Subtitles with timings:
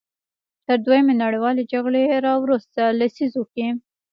[0.65, 3.67] تر دویمې نړیوالې جګړې راوروسته لسیزو کې.